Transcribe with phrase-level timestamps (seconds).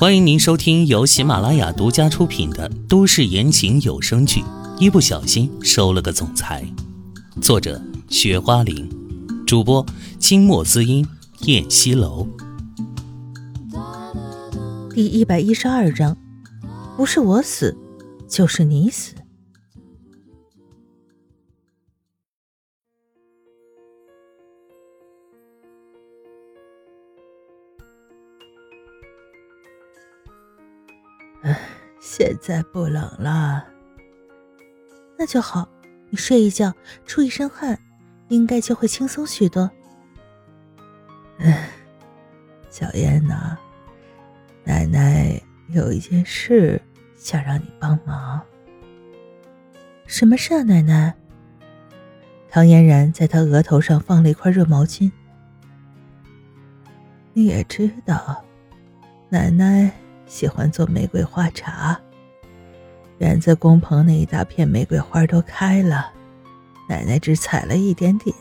[0.00, 4.40] 欢迎您收听由喜马拉雅独家出品的都市言情有声剧
[4.78, 6.64] 《一不小心收了个总裁》，
[7.42, 8.88] 作者：雪花玲，
[9.44, 9.84] 主播：
[10.20, 11.04] 清墨滋音、
[11.46, 12.28] 燕西楼。
[14.94, 16.16] 第一百一十二章，
[16.96, 17.76] 不是我死，
[18.28, 19.14] 就是你死。
[32.18, 33.64] 现在不冷了，
[35.16, 35.68] 那就好。
[36.10, 36.74] 你睡一觉，
[37.06, 37.78] 出一身汗，
[38.26, 39.70] 应该就会轻松许多。
[41.38, 41.70] 哎，
[42.68, 43.56] 小燕呐，
[44.64, 46.82] 奶奶有一件事
[47.14, 48.42] 想让你帮忙。
[50.04, 51.14] 什么事啊，奶奶？
[52.50, 55.08] 唐嫣然在他额头上放了一块热毛巾。
[57.32, 58.44] 你也知道，
[59.28, 59.92] 奶奶
[60.26, 62.00] 喜欢做玫瑰花茶。
[63.18, 66.12] 园子工棚那一大片玫瑰花都开了，
[66.88, 68.34] 奶奶只采了一点点。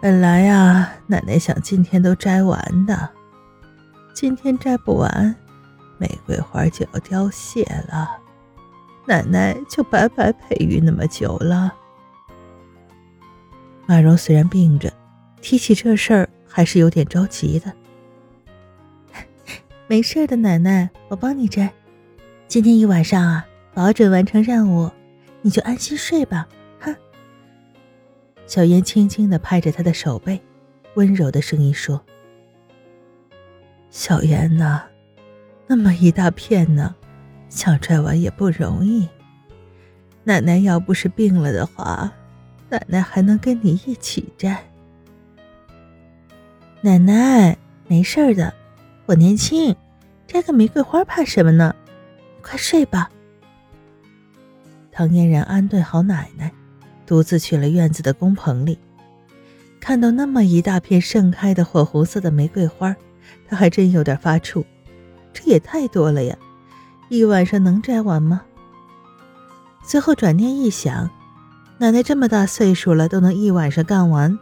[0.00, 3.08] 本来呀，奶奶想今天都摘完的，
[4.14, 5.34] 今天摘不完，
[5.96, 8.18] 玫瑰花就要凋谢了，
[9.06, 11.74] 奶奶就白白培育那么久了。
[13.86, 14.92] 马蓉虽然病着，
[15.40, 17.72] 提起这事儿还是有点着急的。
[19.88, 21.72] 没事的，奶奶，我帮你摘。
[22.46, 24.90] 今天一晚上啊，保准完成任务，
[25.42, 26.46] 你就安心睡吧。
[26.78, 26.94] 哼。
[28.46, 30.40] 小妍轻轻的拍着他的手背，
[30.94, 32.00] 温柔的声音说
[33.90, 34.82] ：“小妍呐，
[35.66, 36.94] 那么一大片呢，
[37.48, 39.08] 想摘完也不容易。
[40.22, 42.12] 奶奶要不是病了的话，
[42.68, 44.62] 奶奶还能跟你一起摘。
[46.82, 47.56] 奶奶
[47.88, 48.54] 没事的，
[49.06, 49.74] 我年轻，
[50.26, 51.74] 摘个玫瑰花怕什么呢？”
[52.44, 53.10] 快睡吧。
[54.92, 56.52] 唐嫣然安顿好奶奶，
[57.06, 58.78] 独自去了院子的工棚里。
[59.80, 62.94] 看到那么一大片盛开的火红色的玫瑰花，
[63.48, 64.64] 她还真有点发怵。
[65.32, 66.36] 这也太多了呀，
[67.08, 68.42] 一晚上能摘完吗？
[69.82, 71.10] 随后转念一想，
[71.78, 74.38] 奶奶这么大岁数了，都能一晚上干完，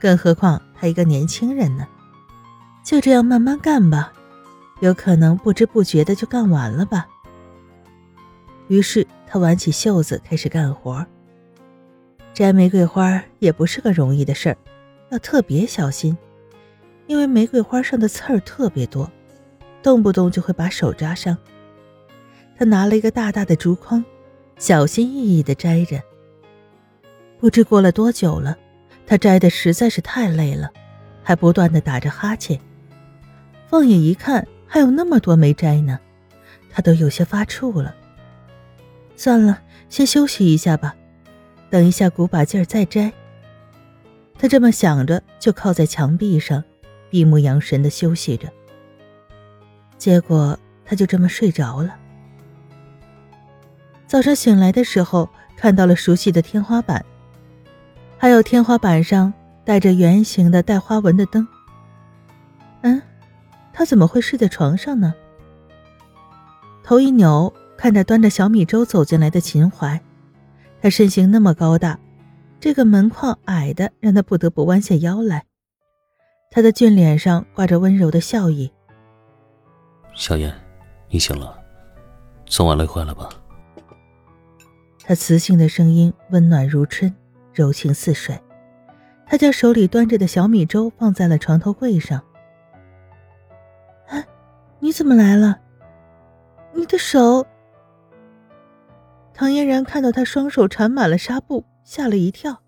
[0.00, 1.86] 更何况她一个年轻人呢？
[2.82, 4.12] 就这样慢慢干吧，
[4.80, 7.06] 有可能不知不觉的就干完了吧。
[8.70, 11.04] 于是他挽起袖子开始干活。
[12.32, 14.56] 摘玫瑰花也不是个容易的事儿，
[15.10, 16.16] 要特别小心，
[17.08, 19.10] 因为玫瑰花上的刺儿特别多，
[19.82, 21.36] 动不动就会把手扎伤。
[22.56, 24.04] 他拿了一个大大的竹筐，
[24.56, 26.00] 小心翼翼地摘着。
[27.40, 28.56] 不知过了多久了，
[29.04, 30.70] 他摘的实在是太累了，
[31.24, 32.60] 还不断地打着哈欠。
[33.66, 35.98] 放眼一看，还有那么多没摘呢，
[36.70, 37.96] 他都有些发怵了。
[39.22, 39.60] 算了，
[39.90, 40.96] 先休息一下吧，
[41.68, 43.12] 等一下鼓把劲儿再摘。
[44.38, 46.64] 他这么想着，就靠在墙壁上，
[47.10, 48.48] 闭目养神的休息着。
[49.98, 51.94] 结果他就这么睡着了。
[54.06, 57.04] 早上醒来的时候，看到了熟悉的天花板，
[58.16, 59.30] 还有天花板上
[59.66, 61.46] 带着圆形的带花纹的灯。
[62.80, 63.02] 嗯，
[63.74, 65.12] 他怎么会睡在床上呢？
[66.82, 67.52] 头一扭。
[67.80, 69.98] 看着端着小米粥走进来的秦淮，
[70.82, 71.98] 他身形那么高大，
[72.60, 75.46] 这个门框矮的让他不得不弯下腰来。
[76.50, 78.70] 他的俊脸上挂着温柔的笑意。
[80.14, 80.54] 小燕，
[81.08, 81.58] 你醒了，
[82.44, 83.30] 昨晚累坏了吧？
[85.02, 87.10] 他磁性的声音温暖如春，
[87.54, 88.38] 柔情似水。
[89.24, 92.20] 他将手里端着的小米粥放在了床头柜上。
[94.08, 94.22] 哎，
[94.80, 95.58] 你怎么来了？
[96.74, 97.46] 你的手。
[99.40, 102.60] 唐嫣然看到他双手缠满了纱布，吓了一跳。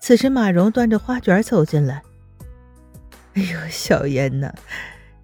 [0.00, 2.04] 此时，马蓉端着花卷走进来。
[3.34, 4.54] “哎呦，小嫣呐，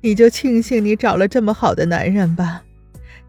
[0.00, 2.64] 你就庆幸你找了这么好的男人吧。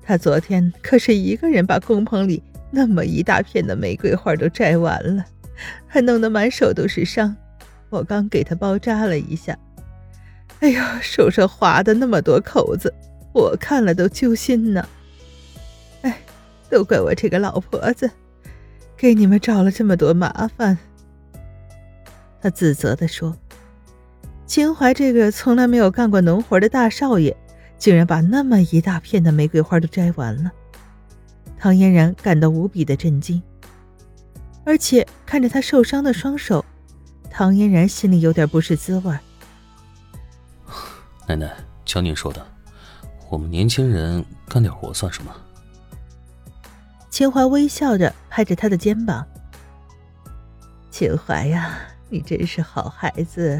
[0.01, 2.41] 他昨天可是一个人把工棚里
[2.71, 5.23] 那么一大片的玫瑰花都摘完了，
[5.85, 7.35] 还弄得满手都是伤。
[7.91, 9.55] 我刚给他包扎了一下，
[10.61, 12.91] 哎呦，手上划的那么多口子，
[13.35, 14.83] 我看了都揪心呢。”
[16.01, 16.17] 哎
[16.69, 18.09] 都怪我这个老婆子，
[18.95, 20.77] 给你们找了这么多麻烦。
[22.41, 23.35] 他自责地说
[24.45, 27.35] ：“秦淮这个从来没有干过农活的大少爷，
[27.77, 30.51] 竟然把那么一大片的玫瑰花都摘完了。”
[31.59, 33.41] 唐嫣然感到无比的震惊，
[34.63, 36.63] 而且看着他受伤的双手，
[37.31, 39.17] 唐嫣然心里有点不是滋味。
[41.27, 41.51] 奶奶，
[41.83, 42.45] 瞧您说的，
[43.29, 45.35] 我们年轻人干点活算什么？
[47.17, 49.25] 秦淮微笑着拍着他的肩膀
[50.91, 51.79] ：“秦淮呀，
[52.09, 53.59] 你真是好孩子，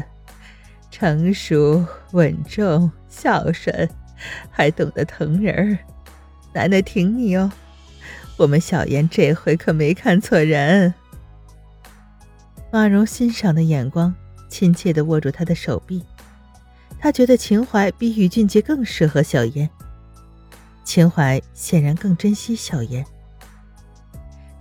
[0.92, 3.90] 成熟、稳重、孝顺，
[4.48, 5.76] 还懂得疼人。
[6.52, 7.50] 奶奶挺你哦，
[8.36, 10.94] 我们小妍这回可没看错人。”
[12.70, 14.14] 马蓉欣赏的眼光，
[14.48, 16.04] 亲切的握住他的手臂。
[17.00, 19.68] 他觉得秦淮比宇俊杰更适合小妍。
[20.84, 23.04] 秦淮显然更珍惜小妍。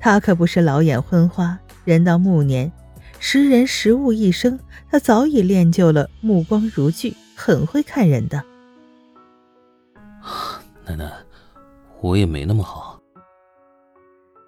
[0.07, 2.71] 他可不是老眼昏花，人到暮年，
[3.19, 4.57] 识人识物一生，
[4.89, 8.42] 他早已练就了目光如炬，很会看人的。
[10.88, 11.12] 奶奶，
[12.00, 13.01] 我也没那么好。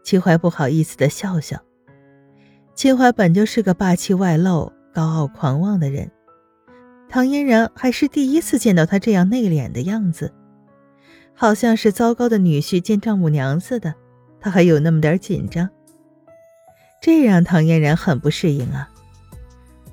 [0.02, 1.62] 秦淮不好意思的笑笑。
[2.74, 6.10] 秦淮本就是个霸气外露、高傲狂妄的人，
[7.10, 10.32] 唐嫣然还是第一次见到他这样内敛的样子，
[11.34, 13.94] 好像是糟糕的女婿见丈母娘似的，
[14.42, 15.70] 他还有那么点紧张，
[17.02, 18.90] 这让唐嫣然很不适应啊。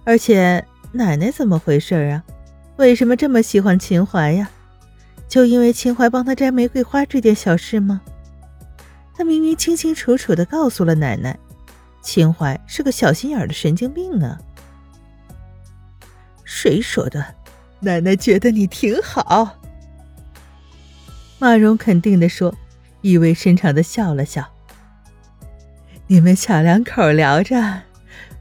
[0.05, 2.25] 而且奶奶怎么回事啊？
[2.77, 4.49] 为什么这么喜欢秦淮呀？
[5.29, 8.01] 就因为秦淮帮他摘玫瑰花这点小事吗？
[9.15, 11.37] 他明明清清楚楚的告诉了奶奶。
[12.03, 14.39] 秦淮是个小心眼的神经病啊！
[16.45, 17.35] 谁说的？
[17.81, 19.59] 奶奶觉得你挺好。
[21.39, 22.55] 马蓉肯定的说，
[23.07, 24.45] 意味深长的笑了笑。
[26.09, 27.83] 你们小两口聊着，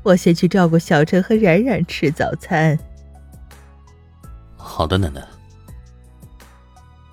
[0.02, 2.78] 我先去照顾小陈和冉冉吃早餐。
[4.58, 5.24] 好的，奶奶。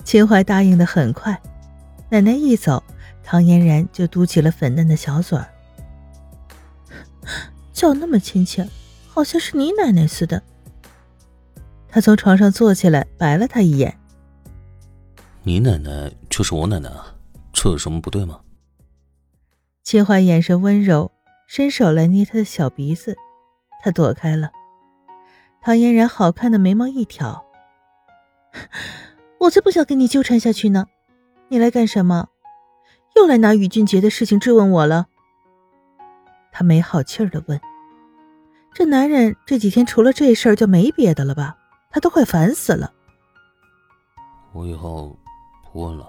[0.02, 1.38] 秦淮答应的很快，
[2.08, 2.82] 奶奶一走，
[3.22, 5.46] 唐嫣然就嘟起了粉嫩的小嘴儿。
[7.74, 8.66] 叫那么亲切，
[9.08, 10.42] 好像是你奶奶似的。
[11.88, 13.98] 他从床上坐起来，白了他一眼
[15.44, 17.14] ：“你奶奶就是我奶奶啊，
[17.62, 18.40] 这有什么不对吗？”
[19.84, 21.12] 秦淮眼神温柔，
[21.46, 23.16] 伸手来捏他的小鼻子，
[23.80, 24.50] 他躲开了。
[25.60, 27.44] 唐嫣然好看的眉毛一挑
[29.38, 30.86] ：“我才不想跟你纠缠下去呢，
[31.50, 32.30] 你来干什么？
[33.14, 35.06] 又来拿宇俊杰的事情质问我了？”
[36.50, 37.60] 他没好气儿的问。
[38.74, 41.56] 这男人这几天除了这事儿就没别的了吧？
[41.90, 42.92] 他都快烦死了。
[44.52, 45.16] 我以后
[45.70, 46.08] 不问了。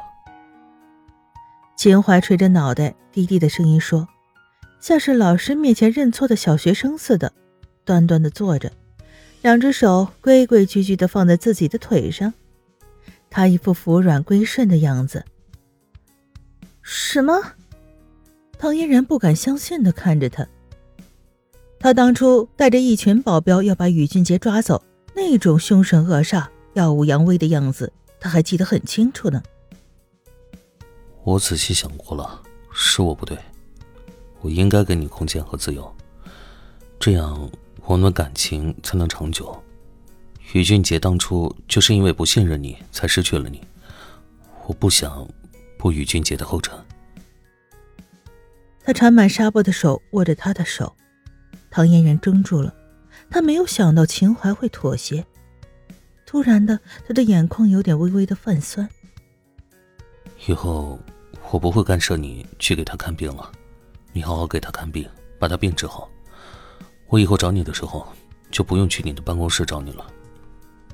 [1.75, 4.07] 秦淮垂着脑袋，低低的声音说，
[4.79, 7.33] 像是老师面前认错的小学生似的，
[7.83, 8.71] 端端的坐着，
[9.41, 12.33] 两只手规规矩矩的放在自己的腿上，
[13.29, 15.25] 他一副服软归顺的样子。
[16.81, 17.41] 什么？
[18.57, 20.47] 唐嫣然不敢相信的看着他。
[21.79, 24.81] 他当初带着一群保镖要把宇俊杰抓走，
[25.13, 27.91] 那种凶神恶煞、耀武扬威的样子，
[28.21, 29.43] 他还记得很清楚呢。
[31.23, 32.41] 我仔细想过了，
[32.73, 33.37] 是我不对，
[34.41, 35.95] 我应该给你空间和自由，
[36.99, 37.49] 这样
[37.85, 39.61] 我们的感情才能长久。
[40.51, 43.61] 于俊杰当初就是因为不信任你，才失去了你，
[44.67, 45.27] 我不想
[45.77, 46.77] 步于俊杰的后尘。
[48.83, 50.93] 他缠满纱布的手握着他的手。
[51.71, 52.75] 唐嫣然怔住了，
[53.31, 55.25] 他没有想到秦淮会妥协。
[56.25, 56.77] 突然的，
[57.07, 58.87] 他的眼眶有点微微的泛酸。
[60.45, 60.99] 以后
[61.53, 63.51] 我不会干涉你去给他看病了，
[64.11, 65.07] 你好好给他看病，
[65.37, 66.09] 把他病治好。
[67.09, 68.07] 我以后找你的时候，
[68.49, 70.03] 就不用去你的办公室找你了，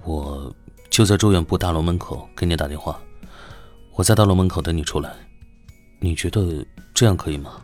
[0.03, 0.53] 我
[0.89, 2.99] 就在住院部大楼门口给你打电话，
[3.95, 5.13] 我在大楼门口等你出来。
[6.01, 7.61] 你觉得这样可以吗？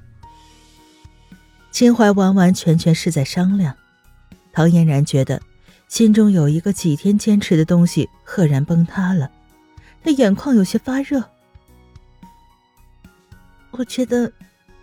[1.71, 3.75] 秦淮完完全全是在商量，
[4.53, 5.41] 唐嫣然觉得
[5.89, 9.29] 心中有一个几天坚持的东西赫然崩塌了，
[10.01, 11.21] 她眼眶有些发热。
[13.77, 14.31] 我觉得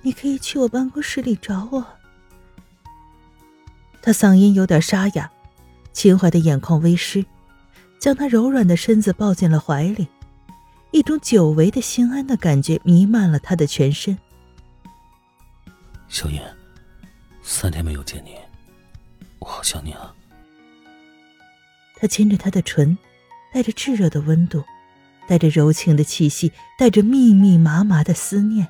[0.03, 1.85] 你可以去我办公室里找我。
[4.01, 5.31] 他嗓音有点沙哑，
[5.93, 7.25] 秦淮的眼眶微湿，
[7.99, 10.09] 将他柔软的身子抱进了怀里，
[10.91, 14.19] 一种久违的心安的感觉弥漫了他的全身。
[16.09, 16.43] 小燕。
[17.45, 18.37] 三天没有见你，
[19.41, 20.15] 我好想你啊。
[21.97, 22.97] 他亲着她的唇，
[23.53, 24.63] 带着炙热的温度，
[25.27, 28.69] 带着柔情的气息，带着密密麻麻的思念。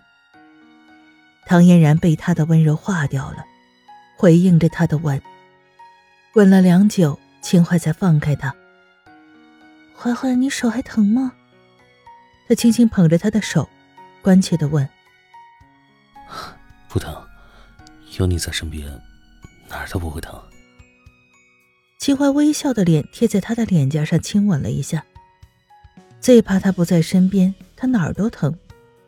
[1.52, 3.44] 唐嫣然被他的温柔化掉了，
[4.16, 5.20] 回应着他的吻。
[6.32, 8.54] 吻了良久，秦淮才放开他。
[9.94, 11.34] 怀怀，你手还疼吗？
[12.48, 13.68] 他轻轻捧着她的手，
[14.22, 14.88] 关切的问。
[16.88, 17.14] 不疼。
[18.18, 18.88] 有你在身边，
[19.68, 20.42] 哪儿都不会疼。
[21.98, 25.04] 秦淮微笑的脸贴在他的脸颊上亲吻了一下。
[26.18, 28.58] 最怕他不在身边，他哪儿都疼，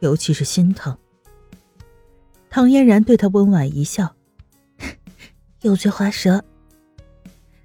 [0.00, 0.94] 尤其是心疼。
[2.54, 4.14] 唐嫣然对他温婉一笑，
[5.62, 6.44] 油嘴滑舌，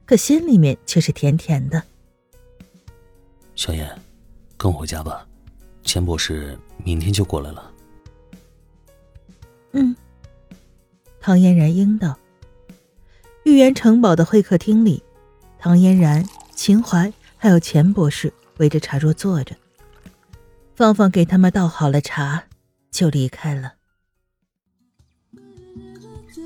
[0.04, 1.84] 可心里面却是甜甜的。
[3.54, 3.88] 小燕，
[4.58, 5.28] 跟我回家吧，
[5.84, 7.72] 钱博士明天就过来了。
[9.74, 9.96] 嗯，
[11.20, 12.18] 唐嫣然应道。
[13.44, 15.04] 御园城堡的会客厅里，
[15.60, 19.56] 唐嫣然、秦淮还有钱博士围着茶桌坐着。
[20.76, 22.46] 芳芳给他们倒好了茶，
[22.90, 23.74] 就离开了。